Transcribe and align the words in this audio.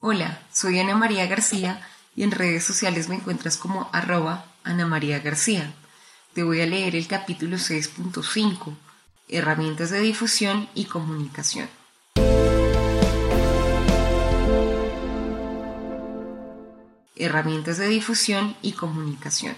Hola, 0.00 0.38
soy 0.52 0.78
Ana 0.78 0.94
María 0.94 1.26
García 1.26 1.84
y 2.14 2.22
en 2.22 2.30
redes 2.30 2.62
sociales 2.62 3.08
me 3.08 3.16
encuentras 3.16 3.56
como 3.56 3.90
arroba 3.92 4.44
Ana 4.62 4.86
María 4.86 5.18
García. 5.18 5.74
Te 6.34 6.44
voy 6.44 6.60
a 6.60 6.66
leer 6.66 6.94
el 6.94 7.08
capítulo 7.08 7.56
6.5, 7.56 8.76
Herramientas 9.28 9.90
de 9.90 9.98
difusión 9.98 10.68
y 10.72 10.84
comunicación. 10.84 11.68
Herramientas 17.16 17.78
de 17.78 17.88
difusión 17.88 18.56
y 18.62 18.74
comunicación. 18.74 19.56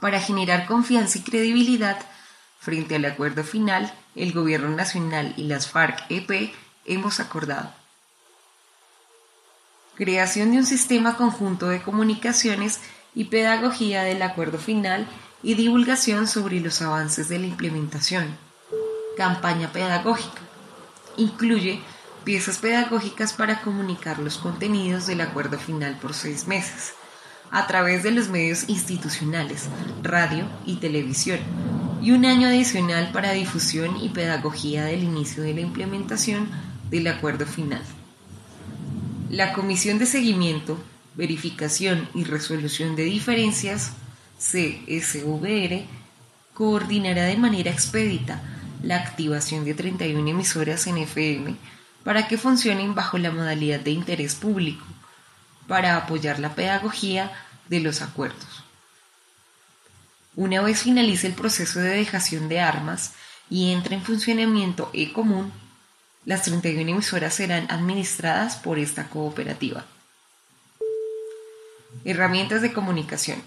Para 0.00 0.20
generar 0.20 0.66
confianza 0.66 1.18
y 1.18 1.22
credibilidad, 1.22 2.04
frente 2.58 2.96
al 2.96 3.04
acuerdo 3.04 3.44
final, 3.44 3.94
el 4.16 4.32
Gobierno 4.32 4.70
Nacional 4.70 5.34
y 5.36 5.44
las 5.44 5.72
FARC-EP 5.72 6.52
hemos 6.84 7.20
acordado 7.20 7.79
creación 10.00 10.50
de 10.50 10.56
un 10.56 10.64
sistema 10.64 11.18
conjunto 11.18 11.68
de 11.68 11.82
comunicaciones 11.82 12.80
y 13.14 13.24
pedagogía 13.24 14.02
del 14.02 14.22
acuerdo 14.22 14.56
final 14.56 15.06
y 15.42 15.56
divulgación 15.56 16.26
sobre 16.26 16.58
los 16.58 16.80
avances 16.80 17.28
de 17.28 17.38
la 17.38 17.46
implementación. 17.46 18.34
Campaña 19.18 19.70
pedagógica. 19.74 20.40
Incluye 21.18 21.82
piezas 22.24 22.56
pedagógicas 22.56 23.34
para 23.34 23.60
comunicar 23.60 24.20
los 24.20 24.38
contenidos 24.38 25.06
del 25.06 25.20
acuerdo 25.20 25.58
final 25.58 25.98
por 25.98 26.14
seis 26.14 26.46
meses, 26.46 26.94
a 27.50 27.66
través 27.66 28.02
de 28.02 28.12
los 28.12 28.30
medios 28.30 28.70
institucionales, 28.70 29.68
radio 30.02 30.46
y 30.64 30.76
televisión, 30.76 31.40
y 32.00 32.12
un 32.12 32.24
año 32.24 32.48
adicional 32.48 33.12
para 33.12 33.32
difusión 33.32 34.02
y 34.02 34.08
pedagogía 34.08 34.82
del 34.86 35.02
inicio 35.02 35.42
de 35.42 35.52
la 35.52 35.60
implementación 35.60 36.48
del 36.88 37.06
acuerdo 37.08 37.44
final. 37.44 37.82
La 39.30 39.52
Comisión 39.52 40.00
de 40.00 40.06
Seguimiento, 40.06 40.76
Verificación 41.14 42.08
y 42.14 42.24
Resolución 42.24 42.96
de 42.96 43.04
Diferencias, 43.04 43.92
CSVR, 44.40 45.84
coordinará 46.52 47.22
de 47.22 47.36
manera 47.36 47.70
expedita 47.70 48.42
la 48.82 48.96
activación 48.96 49.64
de 49.64 49.74
31 49.74 50.28
emisoras 50.28 50.88
en 50.88 50.98
FM 50.98 51.54
para 52.02 52.26
que 52.26 52.38
funcionen 52.38 52.96
bajo 52.96 53.18
la 53.18 53.30
modalidad 53.30 53.78
de 53.78 53.92
interés 53.92 54.34
público, 54.34 54.84
para 55.68 55.96
apoyar 55.96 56.40
la 56.40 56.56
pedagogía 56.56 57.30
de 57.68 57.78
los 57.78 58.02
acuerdos. 58.02 58.64
Una 60.34 60.60
vez 60.60 60.82
finalice 60.82 61.28
el 61.28 61.34
proceso 61.34 61.78
de 61.78 61.90
dejación 61.90 62.48
de 62.48 62.58
armas 62.58 63.12
y 63.48 63.70
entre 63.70 63.94
en 63.94 64.02
funcionamiento 64.02 64.90
E-Común, 64.92 65.52
las 66.30 66.42
31 66.42 66.92
emisoras 66.92 67.34
serán 67.34 67.66
administradas 67.72 68.54
por 68.54 68.78
esta 68.78 69.08
cooperativa. 69.08 69.84
Herramientas 72.04 72.62
de 72.62 72.72
comunicación. 72.72 73.42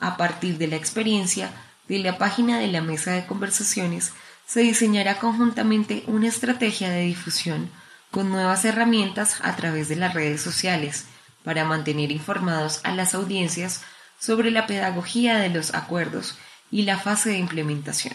A 0.00 0.16
partir 0.16 0.56
de 0.56 0.66
la 0.66 0.76
experiencia 0.76 1.50
de 1.88 1.98
la 1.98 2.16
página 2.16 2.58
de 2.58 2.68
la 2.68 2.80
mesa 2.80 3.12
de 3.12 3.26
conversaciones, 3.26 4.14
se 4.46 4.60
diseñará 4.60 5.18
conjuntamente 5.18 6.04
una 6.06 6.28
estrategia 6.28 6.88
de 6.88 7.02
difusión 7.02 7.68
con 8.10 8.30
nuevas 8.30 8.64
herramientas 8.64 9.36
a 9.42 9.54
través 9.54 9.90
de 9.90 9.96
las 9.96 10.14
redes 10.14 10.40
sociales 10.40 11.04
para 11.44 11.66
mantener 11.66 12.10
informados 12.10 12.80
a 12.84 12.94
las 12.94 13.14
audiencias 13.14 13.82
sobre 14.18 14.50
la 14.50 14.66
pedagogía 14.66 15.36
de 15.36 15.50
los 15.50 15.74
acuerdos 15.74 16.38
y 16.70 16.84
la 16.84 16.96
fase 16.96 17.28
de 17.28 17.36
implementación 17.36 18.14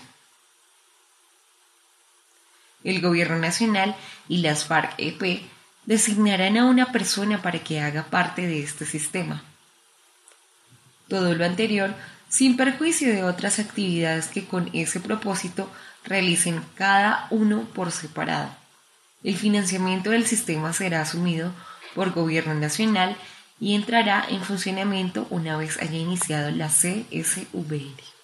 el 2.83 3.01
Gobierno 3.01 3.37
Nacional 3.37 3.95
y 4.27 4.37
las 4.37 4.65
FARC-EP 4.65 5.41
designarán 5.85 6.57
a 6.57 6.65
una 6.65 6.91
persona 6.91 7.41
para 7.41 7.59
que 7.59 7.81
haga 7.81 8.03
parte 8.03 8.47
de 8.47 8.61
este 8.61 8.85
sistema. 8.85 9.43
Todo 11.07 11.35
lo 11.35 11.45
anterior 11.45 11.93
sin 12.29 12.55
perjuicio 12.55 13.09
de 13.13 13.23
otras 13.23 13.59
actividades 13.59 14.27
que 14.27 14.45
con 14.45 14.69
ese 14.73 14.99
propósito 15.01 15.69
realicen 16.05 16.61
cada 16.75 17.27
uno 17.29 17.65
por 17.73 17.91
separado. 17.91 18.49
El 19.23 19.35
financiamiento 19.35 20.11
del 20.11 20.25
sistema 20.25 20.73
será 20.73 21.01
asumido 21.01 21.51
por 21.93 22.13
Gobierno 22.13 22.53
Nacional 22.53 23.17
y 23.59 23.75
entrará 23.75 24.25
en 24.29 24.41
funcionamiento 24.41 25.27
una 25.29 25.57
vez 25.57 25.77
haya 25.81 25.97
iniciado 25.97 26.49
la 26.51 26.67
CSVR. 26.67 28.20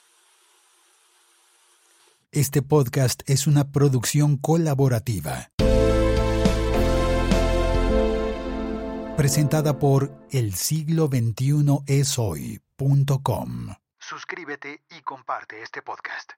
Este 2.37 2.61
podcast 2.61 3.27
es 3.27 3.47
una 3.47 3.71
producción 3.71 4.37
colaborativa. 4.37 5.49
Presentada 9.17 9.79
por 9.79 10.11
el 10.29 10.53
siglo 10.53 11.09
21 11.09 11.83
es 11.87 12.19
hoy.com. 12.19 13.73
Suscríbete 13.97 14.83
y 14.91 15.01
comparte 15.01 15.63
este 15.63 15.81
podcast. 15.81 16.33